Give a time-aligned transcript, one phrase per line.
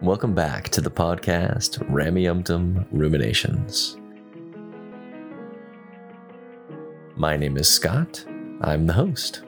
[0.00, 3.96] Welcome back to the podcast Rameumptom Ruminations.
[7.16, 8.24] My name is Scott.
[8.60, 9.42] I'm the host.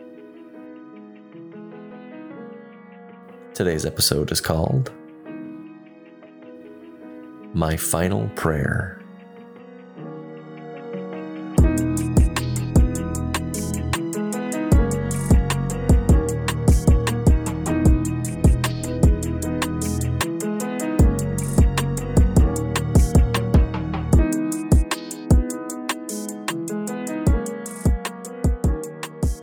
[3.54, 4.90] Today's episode is called
[7.54, 8.99] My Final Prayer.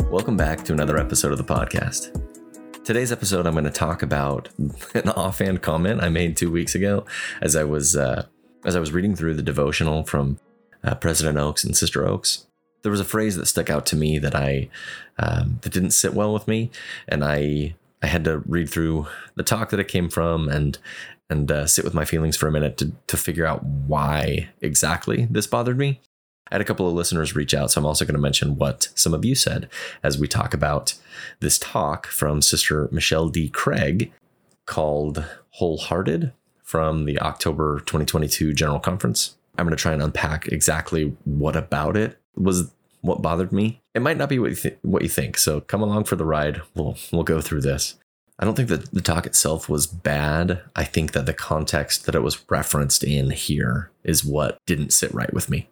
[0.09, 2.13] Welcome back to another episode of the podcast.
[2.85, 4.47] Today's episode, I'm going to talk about
[4.93, 7.05] an offhand comment I made two weeks ago
[7.41, 8.25] as I was uh,
[8.63, 10.39] as I was reading through the devotional from
[10.81, 12.47] uh, President Oaks and Sister Oaks.
[12.83, 14.69] There was a phrase that stuck out to me that I
[15.19, 16.71] um, that didn't sit well with me,
[17.09, 20.77] and I I had to read through the talk that it came from and
[21.29, 25.27] and uh, sit with my feelings for a minute to to figure out why exactly
[25.29, 25.99] this bothered me.
[26.51, 28.89] I had a couple of listeners reach out, so I'm also going to mention what
[28.95, 29.69] some of you said
[30.03, 30.93] as we talk about
[31.39, 33.49] this talk from Sister Michelle D.
[33.49, 34.11] Craig
[34.65, 39.35] called Wholehearted from the October 2022 General Conference.
[39.57, 43.81] I'm going to try and unpack exactly what about it was what bothered me.
[43.95, 46.25] It might not be what you, th- what you think, so come along for the
[46.25, 46.61] ride.
[46.75, 47.95] We'll we'll go through this.
[48.39, 50.61] I don't think that the talk itself was bad.
[50.75, 55.11] I think that the context that it was referenced in here is what didn't sit
[55.13, 55.69] right with me.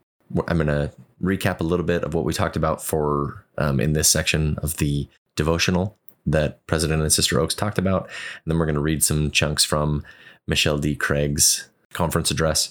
[0.48, 3.94] I'm going to recap a little bit of what we talked about for um, in
[3.94, 8.04] this section of the devotional that President and Sister Oaks talked about.
[8.04, 10.04] And then we're going to read some chunks from
[10.48, 10.96] Michelle D.
[10.96, 12.70] Craig's conference address,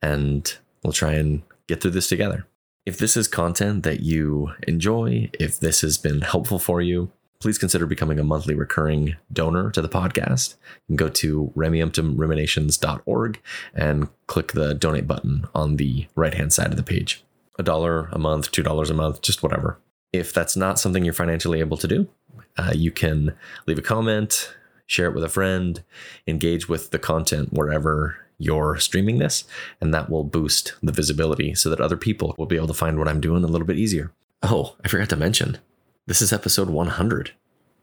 [0.00, 2.46] and we'll try and get through this together.
[2.84, 7.58] If this is content that you enjoy, if this has been helpful for you, please
[7.58, 10.54] consider becoming a monthly recurring donor to the podcast.
[10.86, 13.42] You can go to rameumptomruminations.org
[13.74, 17.24] and click the donate button on the right hand side of the page.
[17.58, 19.80] A dollar a month, two dollars a month, just whatever.
[20.12, 22.08] If that's not something you're financially able to do,
[22.56, 23.34] uh, you can
[23.66, 24.54] leave a comment,
[24.86, 25.82] share it with a friend,
[26.28, 29.44] engage with the content wherever you're streaming this,
[29.80, 32.98] and that will boost the visibility so that other people will be able to find
[32.98, 34.12] what I'm doing a little bit easier.
[34.44, 35.58] Oh, I forgot to mention
[36.06, 37.32] this is episode 100.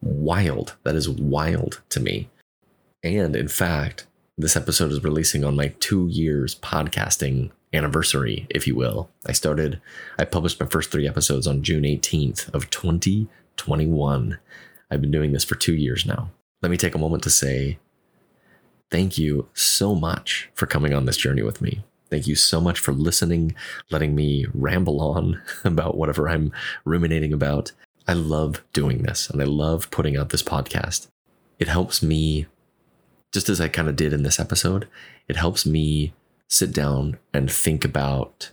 [0.02, 0.76] Wild.
[0.84, 2.30] That is wild to me.
[3.04, 4.08] And in fact,
[4.38, 9.10] this episode is releasing on my two years podcasting anniversary, if you will.
[9.26, 9.82] I started,
[10.18, 14.40] I published my first three episodes on June 18th of 2021.
[14.92, 16.30] I've been doing this for two years now.
[16.62, 17.80] Let me take a moment to say
[18.92, 21.84] thank you so much for coming on this journey with me.
[22.10, 23.56] Thank you so much for listening,
[23.92, 26.52] letting me ramble on about whatever I'm
[26.84, 27.72] ruminating about.
[28.10, 31.06] I love doing this and I love putting out this podcast.
[31.60, 32.48] It helps me,
[33.32, 34.88] just as I kind of did in this episode,
[35.28, 36.14] it helps me
[36.50, 38.50] sit down and think about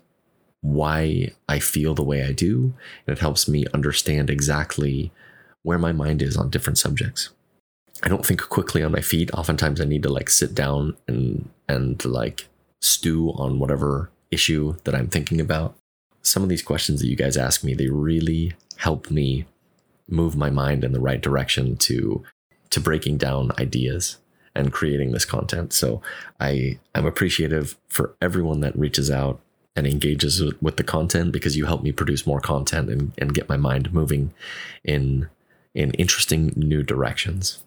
[0.61, 2.75] why I feel the way I do.
[3.07, 5.11] And it helps me understand exactly
[5.63, 7.31] where my mind is on different subjects.
[8.03, 9.33] I don't think quickly on my feet.
[9.33, 12.47] Oftentimes I need to like sit down and and like
[12.83, 15.77] stew on whatever issue that I'm thinking about.
[16.21, 19.47] Some of these questions that you guys ask me, they really help me
[20.09, 22.25] move my mind in the right direction to
[22.71, 24.19] to breaking down ideas
[24.55, 25.73] and creating this content.
[25.73, 26.03] So
[26.41, 29.41] I I'm appreciative for everyone that reaches out
[29.75, 33.49] and engages with the content because you help me produce more content and, and get
[33.49, 34.33] my mind moving
[34.83, 35.29] in
[35.75, 37.63] in interesting new directions.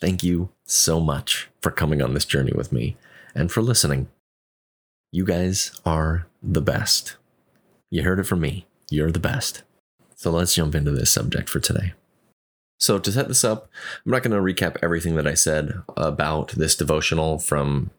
[0.00, 2.96] Thank you so much for coming on this journey with me
[3.36, 4.08] and for listening.
[5.12, 7.16] You guys are the best.
[7.90, 8.66] You heard it from me.
[8.90, 9.62] You're the best.
[10.22, 11.94] So let's jump into this subject for today.
[12.78, 13.68] So, to set this up,
[14.06, 17.90] I'm not going to recap everything that I said about this devotional from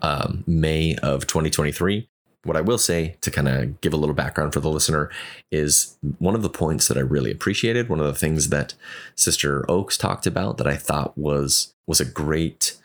[0.00, 2.08] um, May of 2023.
[2.44, 5.10] What I will say to kind of give a little background for the listener
[5.50, 8.72] is one of the points that I really appreciated, one of the things that
[9.14, 12.78] Sister Oaks talked about that I thought was was a great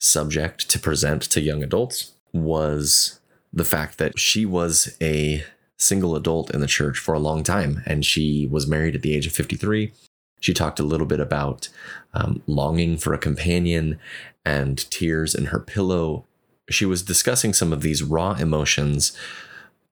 [0.00, 3.20] subject to present to young adults was
[3.52, 5.44] the fact that she was a
[5.78, 9.14] single adult in the church for a long time, and she was married at the
[9.14, 9.92] age of 53.
[10.40, 11.68] She talked a little bit about
[12.12, 13.98] um, longing for a companion
[14.44, 16.26] and tears in her pillow.
[16.68, 19.16] She was discussing some of these raw emotions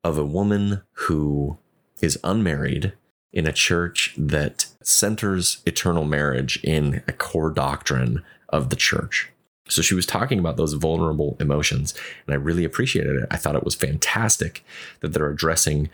[0.05, 1.59] of a woman who
[2.01, 2.93] is unmarried
[3.33, 9.31] in a church that centers eternal marriage in a core doctrine of the church.
[9.69, 11.93] So she was talking about those vulnerable emotions,
[12.27, 13.27] and I really appreciated it.
[13.31, 14.65] I thought it was fantastic
[15.01, 15.91] that they're addressing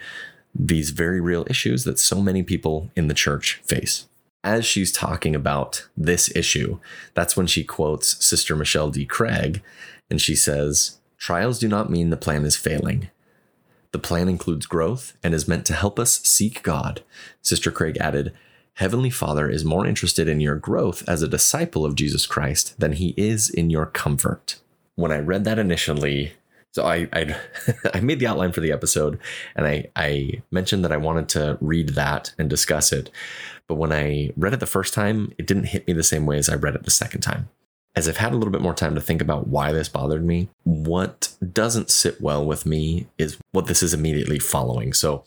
[0.54, 4.06] these very real issues that so many people in the church face.
[4.44, 6.78] as she's talking about this issue,
[7.14, 9.04] that's when she quotes Sister Michelle D.
[9.06, 9.62] Craig,
[10.10, 13.08] and she says, Trials do not mean the plan is failing.
[13.92, 17.02] The plan includes growth and is meant to help us seek God.
[17.40, 18.32] Sister Craig added,
[18.76, 22.92] Heavenly Father is more interested in your growth as a disciple of Jesus Christ than
[22.92, 24.60] he is in your comfort.
[24.94, 26.32] When I read that initially,
[26.72, 27.36] so I I,
[27.94, 29.18] I made the outline for the episode
[29.54, 33.10] and I, I mentioned that I wanted to read that and discuss it.
[33.68, 36.38] But when I read it the first time, it didn't hit me the same way
[36.38, 37.50] as I read it the second time.
[37.94, 40.48] As I've had a little bit more time to think about why this bothered me,
[40.64, 44.94] what doesn't sit well with me is what this is immediately following.
[44.94, 45.24] So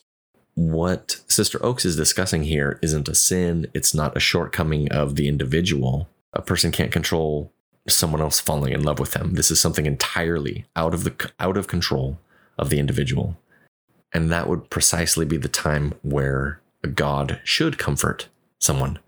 [0.56, 5.28] what Sister Oaks is discussing here isn't a sin, it's not a shortcoming of the
[5.28, 6.10] individual.
[6.34, 7.52] A person can't control
[7.88, 9.36] someone else falling in love with them.
[9.36, 12.18] This is something entirely out of the out of control
[12.58, 13.38] of the individual.
[14.14, 18.30] And that would precisely be the time where a God should comfort
[18.60, 19.00] someone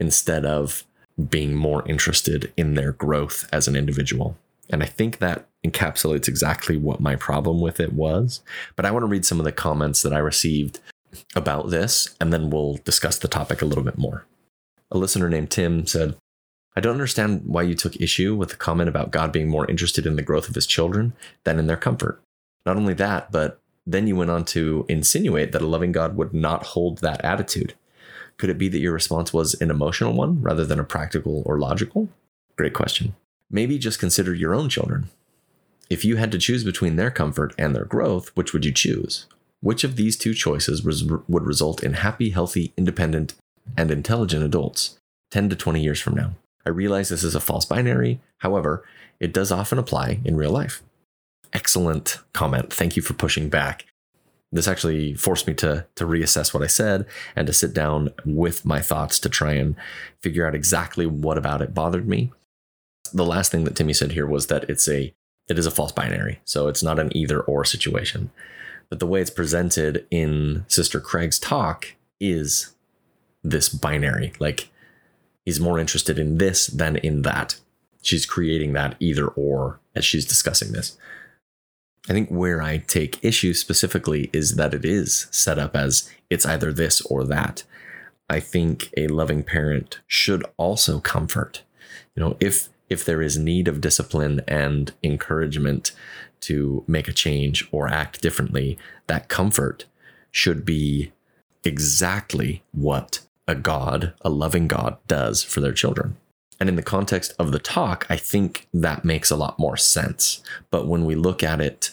[0.00, 0.84] instead of
[1.30, 4.36] being more interested in their growth as an individual.
[4.68, 8.40] And I think that encapsulates exactly what my problem with it was.
[8.74, 10.80] But I want to read some of the comments that I received
[11.34, 14.26] about this, and then we'll discuss the topic a little bit more.
[14.90, 16.16] A listener named Tim said,
[16.76, 20.06] I don't understand why you took issue with the comment about God being more interested
[20.06, 21.14] in the growth of his children
[21.44, 22.20] than in their comfort.
[22.66, 26.34] Not only that, but then you went on to insinuate that a loving God would
[26.34, 27.74] not hold that attitude.
[28.36, 31.58] Could it be that your response was an emotional one rather than a practical or
[31.58, 32.10] logical?
[32.56, 33.14] Great question.
[33.50, 35.08] Maybe just consider your own children.
[35.88, 39.26] If you had to choose between their comfort and their growth, which would you choose?
[39.60, 43.34] Which of these two choices res- would result in happy, healthy, independent,
[43.76, 44.98] and intelligent adults
[45.30, 46.32] 10 to 20 years from now?
[46.64, 48.20] I realize this is a false binary.
[48.38, 48.84] However,
[49.20, 50.82] it does often apply in real life.
[51.52, 52.72] Excellent comment.
[52.72, 53.86] Thank you for pushing back.
[54.52, 58.64] This actually forced me to, to reassess what I said and to sit down with
[58.64, 59.76] my thoughts to try and
[60.20, 62.32] figure out exactly what about it bothered me.
[63.12, 65.14] The last thing that Timmy said here was that it's a
[65.48, 66.40] it is a false binary.
[66.44, 68.30] So it's not an either or situation.
[68.88, 72.74] But the way it's presented in Sister Craig's talk is
[73.42, 74.32] this binary.
[74.38, 74.68] Like
[75.46, 77.58] He's more interested in this than in that.
[78.02, 80.98] She's creating that either or as she's discussing this.
[82.08, 86.44] I think where I take issue specifically is that it is set up as it's
[86.44, 87.62] either this or that.
[88.28, 91.62] I think a loving parent should also comfort.
[92.16, 95.92] You know, if if there is need of discipline and encouragement
[96.40, 99.86] to make a change or act differently, that comfort
[100.30, 101.12] should be
[101.64, 106.16] exactly what a God, a loving God, does for their children.
[106.58, 110.42] And in the context of the talk, I think that makes a lot more sense.
[110.70, 111.90] But when we look at it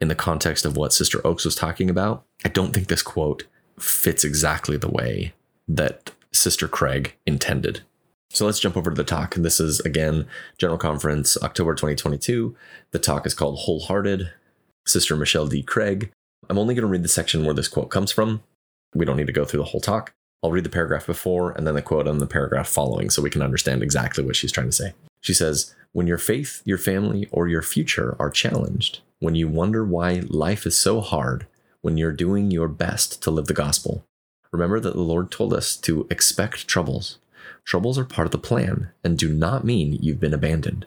[0.00, 3.44] in the context of what Sister Oaks was talking about, I don't think this quote
[3.78, 5.32] fits exactly the way
[5.66, 7.82] that Sister Craig intended.
[8.34, 9.36] So let's jump over to the talk.
[9.36, 10.26] This is again
[10.58, 12.56] General Conference, October 2022.
[12.90, 14.32] The talk is called Wholehearted.
[14.84, 15.62] Sister Michelle D.
[15.62, 16.10] Craig.
[16.50, 18.42] I'm only going to read the section where this quote comes from.
[18.92, 20.12] We don't need to go through the whole talk.
[20.42, 23.30] I'll read the paragraph before and then the quote on the paragraph following so we
[23.30, 24.94] can understand exactly what she's trying to say.
[25.20, 29.84] She says, When your faith, your family, or your future are challenged, when you wonder
[29.84, 31.46] why life is so hard,
[31.82, 34.04] when you're doing your best to live the gospel,
[34.50, 37.18] remember that the Lord told us to expect troubles.
[37.64, 40.86] Troubles are part of the plan and do not mean you've been abandoned.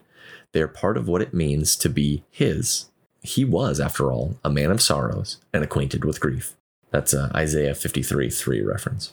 [0.52, 2.86] They are part of what it means to be His.
[3.22, 6.54] He was, after all, a man of sorrows and acquainted with grief.
[6.90, 9.12] That's a Isaiah 53 3 reference.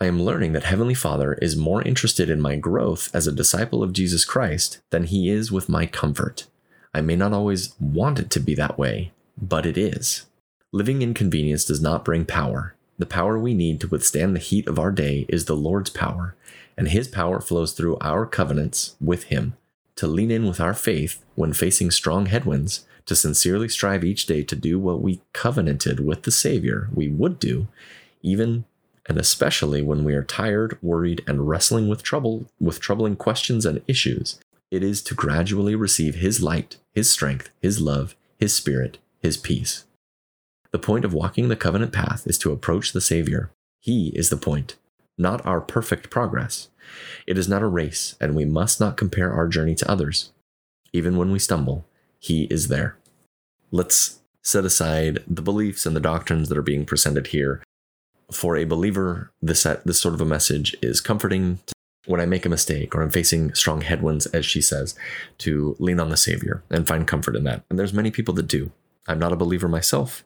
[0.00, 3.82] I am learning that Heavenly Father is more interested in my growth as a disciple
[3.82, 6.46] of Jesus Christ than he is with my comfort.
[6.94, 10.26] I may not always want it to be that way, but it is.
[10.72, 12.74] Living in convenience does not bring power.
[12.98, 16.34] The power we need to withstand the heat of our day is the Lord's power,
[16.78, 19.54] and His power flows through our covenants with Him.
[19.96, 24.44] To lean in with our faith when facing strong headwinds, to sincerely strive each day
[24.44, 27.66] to do what we covenanted with the Savior we would do,
[28.22, 28.64] even
[29.06, 33.82] and especially when we are tired, worried, and wrestling with trouble with troubling questions and
[33.88, 34.38] issues,
[34.70, 39.86] it is to gradually receive his light, his strength, his love, his spirit, his peace.
[40.70, 43.50] The point of walking the covenant path is to approach the Savior.
[43.80, 44.76] He is the point,
[45.18, 46.68] not our perfect progress.
[47.26, 50.32] It is not a race, and we must not compare our journey to others.
[50.92, 51.86] Even when we stumble,
[52.18, 52.96] He is there.
[53.70, 57.62] Let's set aside the beliefs and the doctrines that are being presented here
[58.30, 61.58] for a believer, this this sort of a message is comforting
[62.06, 64.94] when I make a mistake or I'm facing strong headwinds, as she says,
[65.38, 67.64] to lean on the Savior and find comfort in that.
[67.68, 68.70] And there's many people that do.
[69.06, 70.24] I'm not a believer myself,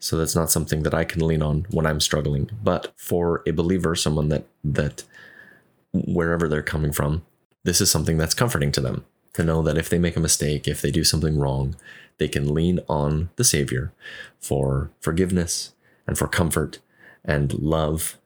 [0.00, 2.50] So that's not something that I can lean on when I'm struggling.
[2.62, 5.04] But for a believer, someone that that
[5.92, 7.24] wherever they're coming from,
[7.64, 10.66] this is something that's comforting to them to know that if they make a mistake,
[10.66, 11.76] if they do something wrong,
[12.18, 13.92] they can lean on the Savior
[14.40, 15.74] for forgiveness
[16.06, 16.78] and for comfort
[17.24, 18.18] and love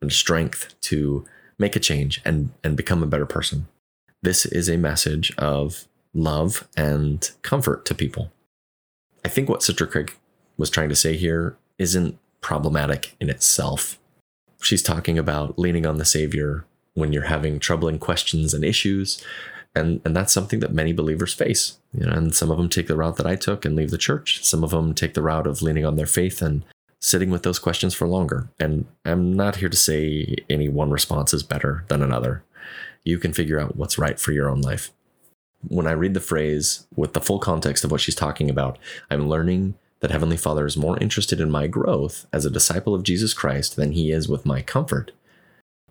[0.00, 1.24] and strength to
[1.58, 3.66] make a change and, and become a better person.
[4.22, 8.32] This is a message of love and comfort to people.
[9.24, 10.14] I think what Sister Craig
[10.56, 13.98] was trying to say here isn't problematic in itself.
[14.60, 19.22] She's talking about leaning on the Savior when you're having troubling questions and issues.
[19.74, 21.78] And, and that's something that many believers face.
[21.92, 23.98] You know, and some of them take the route that I took and leave the
[23.98, 24.44] church.
[24.44, 26.64] Some of them take the route of leaning on their faith and
[27.00, 28.48] sitting with those questions for longer.
[28.60, 32.44] And I'm not here to say any one response is better than another.
[33.04, 34.90] You can figure out what's right for your own life.
[35.66, 38.78] When I read the phrase with the full context of what she's talking about,
[39.10, 43.04] I'm learning that Heavenly Father is more interested in my growth as a disciple of
[43.04, 45.12] Jesus Christ than he is with my comfort.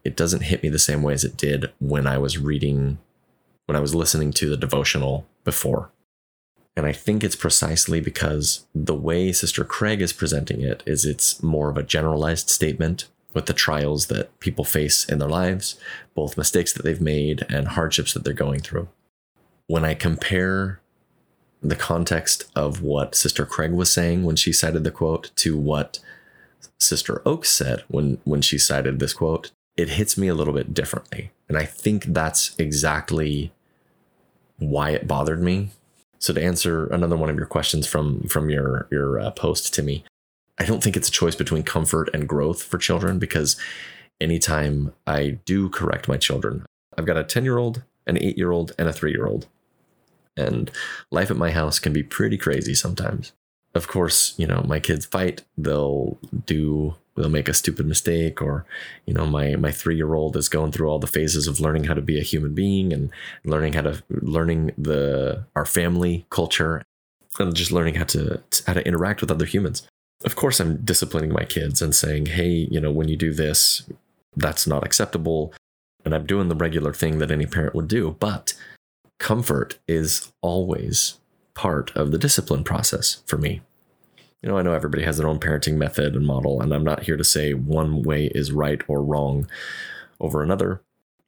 [0.03, 3.00] It doesn't hit me the same way as it did when I was reading,
[3.65, 5.89] when I was listening to the devotional before.
[6.77, 11.41] And I think it's precisely because the way Sister Craig is presenting it is it's
[11.41, 15.79] more of a generalized statement with the trials that people face in their lives,
[16.13, 18.89] both mistakes that they've made and hardships that they're going through.
[19.65, 20.82] When I compare
[21.63, 26.00] the context of what Sister Craig was saying when she cited the quote to what
[26.79, 30.74] Sister Oaks said when, when she cited this quote, it hits me a little bit
[30.74, 31.32] differently.
[31.48, 33.53] And I think that's exactly
[34.58, 35.72] why it bothered me
[36.24, 39.84] so to answer another one of your questions from from your your uh, post to
[39.84, 40.05] me,
[40.58, 43.58] I don't think it's a choice between comfort and growth for children because
[44.22, 46.65] anytime I do correct my children,
[46.98, 49.48] I've got a 10-year-old, an 8-year-old, and a 3-year-old.
[50.36, 50.72] And
[51.12, 53.34] life at my house can be pretty crazy sometimes.
[53.75, 58.66] Of course, you know, my kids fight, they'll do they'll make a stupid mistake or
[59.06, 62.02] you know my my 3-year-old is going through all the phases of learning how to
[62.02, 63.12] be a human being and
[63.44, 66.82] learning how to learning the our family culture
[67.40, 69.88] and just learning how to how to interact with other humans.
[70.25, 73.84] Of course I'm disciplining my kids and saying, "Hey, you know, when you do this,
[74.36, 75.54] that's not acceptable."
[76.06, 78.54] And I'm doing the regular thing that any parent would do, but
[79.20, 81.20] comfort is always
[81.53, 83.62] part of the discipline process for me
[84.43, 87.03] you know, I know everybody has their own parenting method and model, and I'm not
[87.03, 89.48] here to say one way is right or wrong
[90.20, 90.82] over another.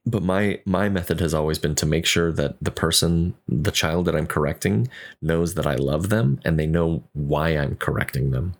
[0.05, 4.05] But my my method has always been to make sure that the person, the child
[4.05, 4.89] that I'm correcting,
[5.21, 8.55] knows that I love them and they know why I'm correcting them.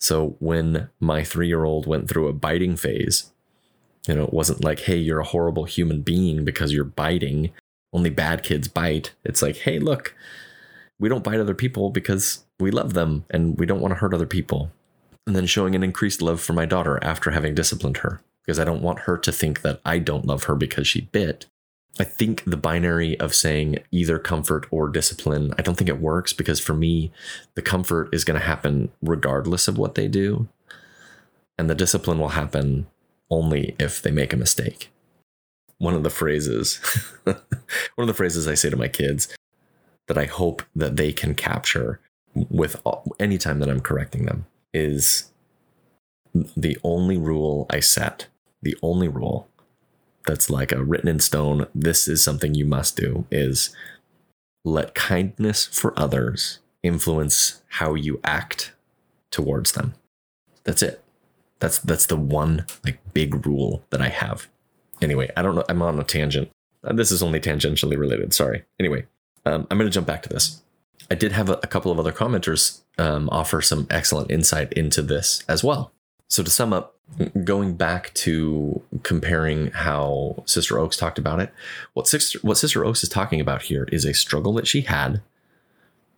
[0.00, 3.32] So when my three year old went through a biting phase,
[4.08, 7.52] you know, it wasn't like, hey, you're a horrible human being because you're biting.
[7.94, 9.12] Only bad kids bite.
[9.24, 10.14] It's like, hey, look,
[10.98, 14.12] we don't bite other people because we love them and we don't want to hurt
[14.12, 14.70] other people.
[15.26, 18.64] And then showing an increased love for my daughter after having disciplined her, because I
[18.64, 21.46] don't want her to think that I don't love her because she bit.
[21.98, 26.32] I think the binary of saying either comfort or discipline, I don't think it works
[26.32, 27.12] because for me,
[27.54, 30.48] the comfort is going to happen regardless of what they do.
[31.56, 32.88] And the discipline will happen
[33.30, 34.90] only if they make a mistake.
[35.78, 36.76] One of the phrases,
[37.24, 37.36] one
[37.98, 39.28] of the phrases I say to my kids
[40.06, 42.00] that I hope that they can capture
[42.34, 42.80] with
[43.18, 45.30] any time that I'm correcting them is
[46.56, 48.26] the only rule I set,
[48.62, 49.48] the only rule
[50.26, 53.74] that's like a written in stone, this is something you must do is
[54.64, 58.72] let kindness for others influence how you act
[59.30, 59.94] towards them.
[60.64, 61.02] That's it.
[61.60, 64.48] That's that's the one like big rule that I have.
[65.04, 65.64] Anyway, I don't know.
[65.68, 66.50] I'm on a tangent.
[66.82, 68.32] This is only tangentially related.
[68.32, 68.64] Sorry.
[68.80, 69.06] Anyway,
[69.44, 70.62] um, I'm going to jump back to this.
[71.10, 75.02] I did have a, a couple of other commenters um, offer some excellent insight into
[75.02, 75.92] this as well.
[76.28, 76.96] So to sum up,
[77.44, 81.52] going back to comparing how Sister Oaks talked about it,
[81.92, 85.20] what Sister what Sister Oaks is talking about here is a struggle that she had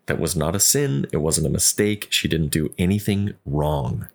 [0.07, 4.07] that was not a sin, it wasn't a mistake, she didn't do anything wrong.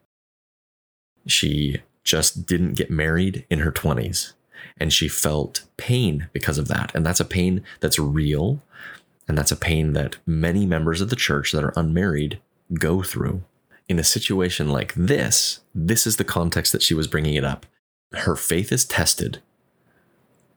[1.28, 4.32] She just didn't get married in her 20s
[4.78, 6.92] and she felt pain because of that.
[6.94, 8.62] And that's a pain that's real
[9.28, 12.40] and that's a pain that many members of the church that are unmarried
[12.74, 13.44] go through.
[13.88, 17.66] In a situation like this, this is the context that she was bringing it up.
[18.14, 19.42] Her faith is tested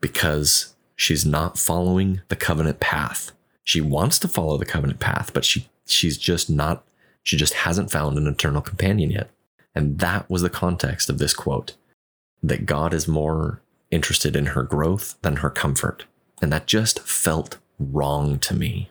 [0.00, 3.32] because she's not following the covenant path.
[3.64, 6.84] She wants to follow the covenant path, but she she's just not
[7.22, 9.30] she just hasn't found an eternal companion yet.
[9.74, 11.74] And that was the context of this quote
[12.42, 13.62] that God is more
[13.94, 16.04] interested in her growth than her comfort.
[16.42, 18.90] And that just felt wrong to me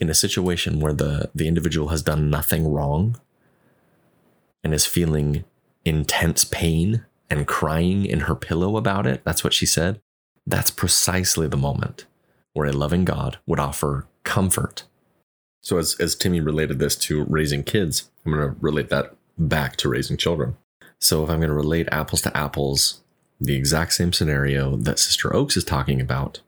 [0.00, 3.20] in a situation where the the individual has done nothing wrong
[4.64, 5.44] and is feeling
[5.84, 10.00] intense pain and crying in her pillow about it, that's what she said.
[10.46, 12.06] That's precisely the moment
[12.52, 14.84] where a loving God would offer comfort.
[15.62, 19.76] So, as, as Timmy related this to raising kids, I'm going to relate that back
[19.76, 20.56] to raising children.
[21.00, 23.02] So, if I'm going to relate apples to apples,
[23.40, 26.40] the exact same scenario that Sister Oaks is talking about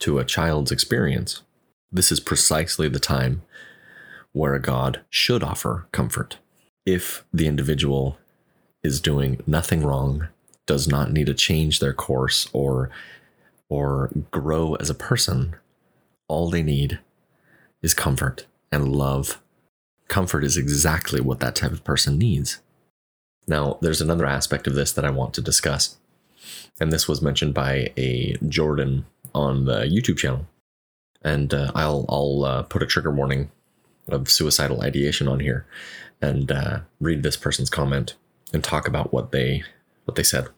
[0.00, 1.42] to a child's experience,
[1.90, 3.42] this is precisely the time
[4.32, 6.38] where a God should offer comfort.
[6.84, 8.18] If the individual
[8.82, 10.28] is doing nothing wrong,
[10.66, 12.90] does not need to change their course or
[13.68, 15.56] or grow as a person,
[16.28, 17.00] all they need
[17.82, 19.40] is comfort and love.
[20.06, 22.60] Comfort is exactly what that type of person needs.
[23.46, 25.96] Now, there's another aspect of this that I want to discuss.
[26.80, 30.46] And this was mentioned by a Jordan on the YouTube channel.
[31.22, 33.50] And uh, I'll, I'll uh, put a trigger warning
[34.08, 35.66] of suicidal ideation on here
[36.20, 38.14] and uh, read this person's comment
[38.52, 39.64] and talk about what they
[40.04, 40.48] what they said.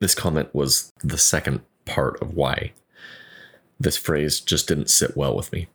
[0.00, 2.72] This comment was the second part of why
[3.78, 5.68] this phrase just didn't sit well with me.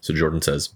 [0.00, 0.74] So Jordan says,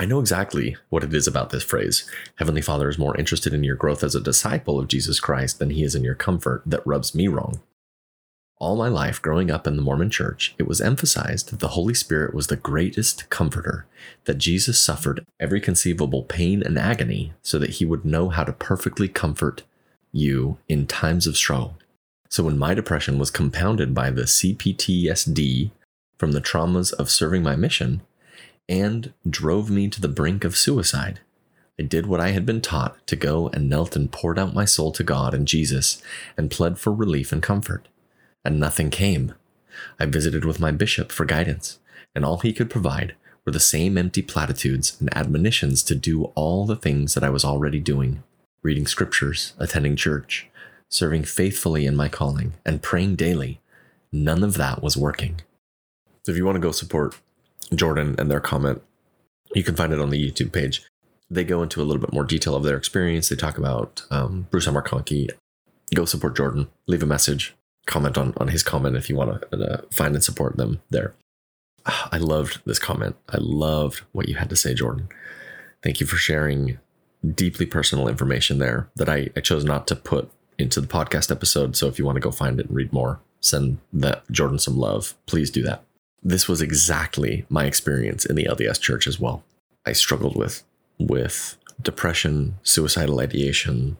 [0.00, 2.08] I know exactly what it is about this phrase.
[2.36, 5.70] Heavenly Father is more interested in your growth as a disciple of Jesus Christ than
[5.70, 7.60] he is in your comfort that rubs me wrong.
[8.58, 11.94] All my life growing up in the Mormon church, it was emphasized that the Holy
[11.94, 13.86] Spirit was the greatest comforter,
[14.24, 18.52] that Jesus suffered every conceivable pain and agony so that he would know how to
[18.52, 19.64] perfectly comfort
[20.12, 21.76] you in times of struggle.
[22.30, 25.72] So when my depression was compounded by the CPTSD
[26.18, 28.02] from the traumas of serving my mission
[28.68, 31.20] and drove me to the brink of suicide,
[31.78, 34.64] I did what I had been taught to go and knelt and poured out my
[34.64, 36.02] soul to God and Jesus
[36.36, 37.86] and pled for relief and comfort.
[38.44, 39.34] And nothing came.
[39.98, 41.78] I visited with my bishop for guidance,
[42.14, 46.66] and all he could provide were the same empty platitudes and admonitions to do all
[46.66, 48.22] the things that I was already doing
[48.60, 50.48] reading scriptures, attending church,
[50.88, 53.60] serving faithfully in my calling, and praying daily.
[54.12, 55.40] None of that was working.
[56.24, 57.16] So if you want to go support
[57.74, 58.82] Jordan and their comment,
[59.54, 60.82] you can find it on the YouTube page.
[61.30, 63.28] They go into a little bit more detail of their experience.
[63.28, 64.66] They talk about um, Bruce.
[64.66, 65.30] McConkie.
[65.94, 66.68] Go support Jordan.
[66.86, 67.54] Leave a message.
[67.86, 71.14] Comment on, on his comment if you want to uh, find and support them there.
[71.86, 73.16] I loved this comment.
[73.28, 75.08] I loved what you had to say, Jordan.
[75.82, 76.78] Thank you for sharing
[77.34, 81.76] deeply personal information there that I, I chose not to put into the podcast episode.
[81.76, 84.76] So if you want to go find it and read more, send that Jordan some
[84.76, 85.14] love.
[85.26, 85.84] Please do that.
[86.22, 89.44] This was exactly my experience in the LDS church as well.
[89.86, 90.64] I struggled with
[90.98, 93.96] with depression, suicidal ideation,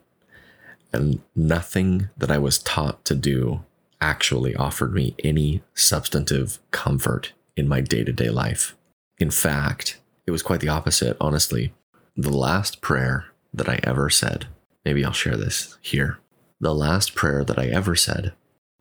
[0.91, 3.63] and nothing that I was taught to do
[4.01, 8.75] actually offered me any substantive comfort in my day-to-day life.
[9.17, 11.73] In fact, it was quite the opposite, honestly.
[12.15, 14.47] The last prayer that I ever said,
[14.85, 16.19] maybe I'll share this here.
[16.59, 18.33] The last prayer that I ever said,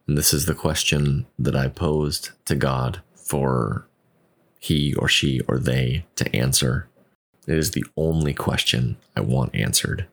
[0.07, 3.87] and this is the question that I posed to God for
[4.59, 6.89] he or she or they to answer.
[7.47, 10.07] It is the only question I want answered.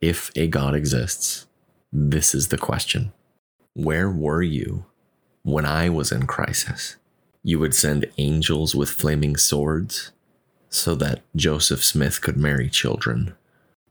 [0.00, 1.46] If a God exists,
[1.92, 3.12] this is the question
[3.74, 4.86] Where were you
[5.42, 6.96] when I was in crisis?
[7.42, 10.12] You would send angels with flaming swords
[10.68, 13.34] so that Joseph Smith could marry children.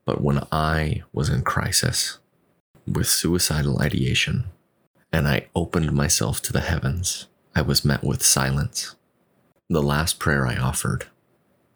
[0.06, 2.20] But when I was in crisis
[2.88, 4.46] with suicidal ideation
[5.12, 8.96] and I opened myself to the heavens, I was met with silence.
[9.70, 11.08] The last prayer I offered,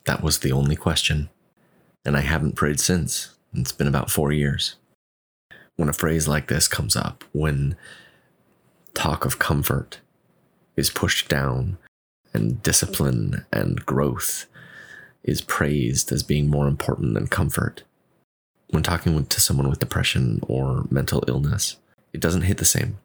[0.06, 1.30] that was the only question.
[2.06, 3.36] And I haven't prayed since.
[3.54, 4.76] It's been about four years.
[5.76, 7.76] When a phrase like this comes up, when
[8.94, 10.00] talk of comfort
[10.76, 11.78] is pushed down
[12.34, 14.46] and discipline and growth
[15.24, 17.84] is praised as being more important than comfort,
[18.70, 21.78] when talking to someone with depression or mental illness,
[22.12, 22.98] it doesn't hit the same.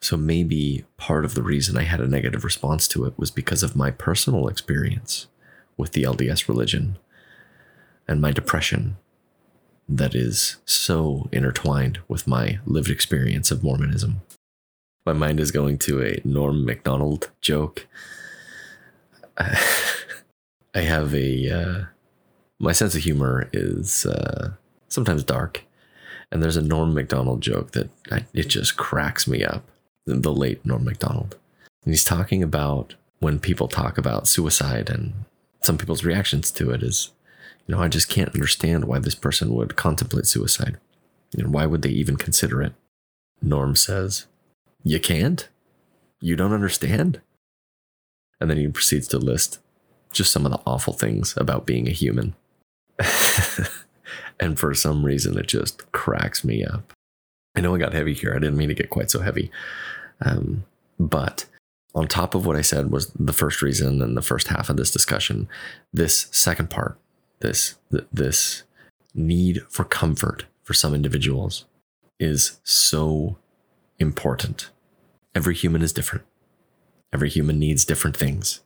[0.00, 3.62] So maybe part of the reason I had a negative response to it was because
[3.62, 5.26] of my personal experience
[5.76, 6.98] with the LDS religion
[8.06, 8.96] and my depression
[9.88, 14.20] that is so intertwined with my lived experience of Mormonism.
[15.04, 17.86] My mind is going to a Norm MacDonald joke.
[19.38, 21.84] I have a, uh,
[22.58, 24.52] my sense of humor is uh,
[24.88, 25.64] sometimes dark.
[26.30, 29.70] And there's a Norm MacDonald joke that I, it just cracks me up
[30.08, 31.36] the late Norm MacDonald.
[31.84, 35.12] And he's talking about when people talk about suicide and
[35.60, 37.10] some people's reactions to it is,
[37.66, 40.78] you know, I just can't understand why this person would contemplate suicide.
[41.36, 42.72] Know, why would they even consider it?
[43.42, 44.26] Norm says,
[44.82, 45.48] You can't?
[46.20, 47.20] You don't understand?
[48.40, 49.58] And then he proceeds to list
[50.12, 52.34] just some of the awful things about being a human.
[54.40, 56.92] And for some reason, it just cracks me up.
[57.56, 58.32] I know I got heavy here.
[58.34, 59.50] I didn't mean to get quite so heavy.
[60.20, 60.64] Um,
[60.98, 61.46] but
[61.94, 64.76] on top of what I said was the first reason and the first half of
[64.76, 65.48] this discussion,
[65.92, 66.98] this second part,
[67.40, 67.76] this
[68.12, 68.64] this
[69.14, 71.64] need for comfort for some individuals
[72.20, 73.36] is so
[73.98, 74.70] important.
[75.34, 76.24] Every human is different.
[77.12, 78.60] Every human needs different things.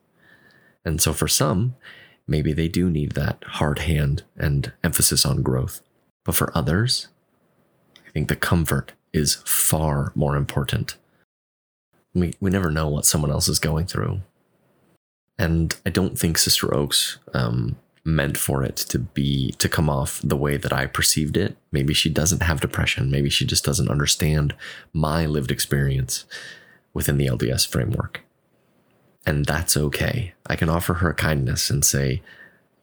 [0.84, 1.76] And so for some,
[2.26, 5.80] maybe they do need that hard hand and emphasis on growth.
[6.24, 7.08] But for others,
[8.06, 10.96] I think the comfort is far more important.
[12.14, 14.20] We, we never know what someone else is going through.
[15.38, 20.20] And I don't think Sister Oaks um, meant for it to be to come off
[20.22, 21.56] the way that I perceived it.
[21.70, 23.10] Maybe she doesn't have depression.
[23.10, 24.54] Maybe she just doesn't understand
[24.92, 26.24] my lived experience
[26.92, 28.20] within the LDS framework.
[29.24, 30.34] And that's okay.
[30.46, 32.22] I can offer her kindness and say,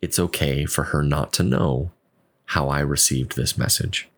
[0.01, 1.91] it's okay for her not to know
[2.45, 4.09] how I received this message.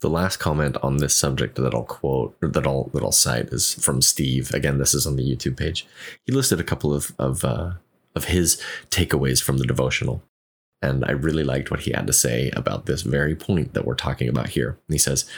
[0.00, 3.48] The last comment on this subject that I'll quote or that I'll that I'll cite
[3.48, 4.52] is from Steve.
[4.54, 5.86] Again, this is on the YouTube page.
[6.24, 7.72] He listed a couple of of uh,
[8.14, 8.60] of his
[8.90, 10.22] takeaways from the devotional,
[10.80, 13.94] and I really liked what he had to say about this very point that we're
[13.94, 14.78] talking about here.
[14.88, 15.28] And he says,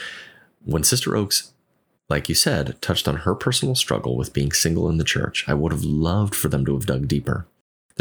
[0.64, 1.52] "When Sister Oaks
[2.12, 5.46] like you said, touched on her personal struggle with being single in the church.
[5.48, 7.46] I would have loved for them to have dug deeper.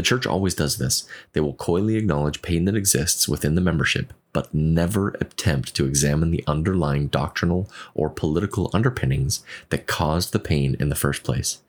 [0.01, 1.07] The church always does this.
[1.33, 6.31] They will coyly acknowledge pain that exists within the membership, but never attempt to examine
[6.31, 11.59] the underlying doctrinal or political underpinnings that caused the pain in the first place.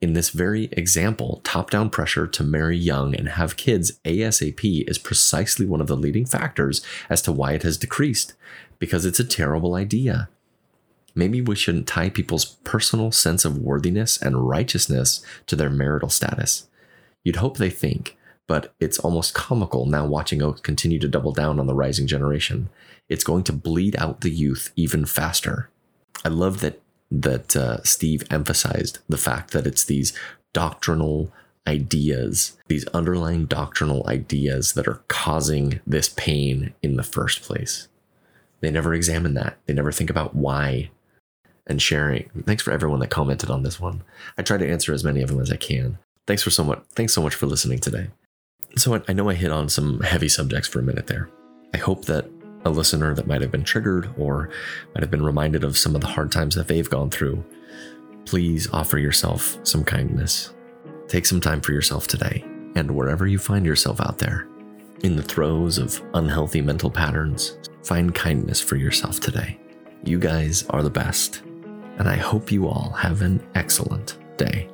[0.00, 4.98] In this very example, top down pressure to marry young and have kids ASAP is
[4.98, 8.34] precisely one of the leading factors as to why it has decreased,
[8.78, 10.28] because it's a terrible idea
[11.14, 16.68] maybe we shouldn't tie people's personal sense of worthiness and righteousness to their marital status.
[17.24, 18.16] You'd hope they think,
[18.48, 22.68] but it's almost comical now watching Oaks continue to double down on the rising generation.
[23.08, 25.70] It's going to bleed out the youth even faster.
[26.24, 26.80] I love that
[27.10, 30.14] that uh, Steve emphasized the fact that it's these
[30.54, 31.30] doctrinal
[31.66, 37.88] ideas, these underlying doctrinal ideas that are causing this pain in the first place.
[38.60, 39.58] They never examine that.
[39.66, 40.90] They never think about why
[41.66, 42.30] and sharing.
[42.46, 44.02] Thanks for everyone that commented on this one.
[44.38, 45.98] I try to answer as many of them as I can.
[46.26, 46.82] Thanks for so much.
[46.94, 48.08] Thanks so much for listening today.
[48.76, 51.28] So I know I hit on some heavy subjects for a minute there.
[51.74, 52.30] I hope that
[52.64, 54.48] a listener that might have been triggered or
[54.94, 57.44] might have been reminded of some of the hard times that they've gone through,
[58.24, 60.54] please offer yourself some kindness.
[61.08, 62.44] Take some time for yourself today,
[62.76, 64.46] and wherever you find yourself out there,
[65.02, 69.58] in the throes of unhealthy mental patterns, find kindness for yourself today.
[70.04, 71.42] You guys are the best
[71.98, 74.68] and I hope you all have an excellent day.